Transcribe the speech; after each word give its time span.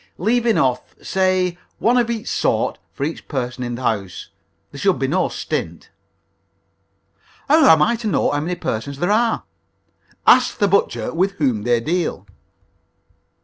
Leave 0.17 0.47
enough 0.47 0.95
say 1.03 1.59
one 1.77 1.95
of 1.95 2.09
each 2.09 2.27
sort 2.27 2.79
for 2.91 3.03
each 3.03 3.27
person 3.27 3.63
in 3.63 3.75
the 3.75 3.83
house. 3.83 4.29
There 4.71 4.79
should 4.79 4.97
be 4.97 5.07
no 5.07 5.29
stint." 5.29 5.91
"How 7.47 7.69
am 7.69 7.83
I 7.83 7.95
to 7.97 8.07
know 8.07 8.31
how 8.31 8.39
many 8.39 8.55
persons 8.55 8.97
there 8.97 9.11
are?" 9.11 9.43
"Ask 10.25 10.57
the 10.57 10.67
butcher 10.67 11.13
with 11.13 11.33
whom 11.33 11.61
they 11.61 11.79
deal." 11.81 12.25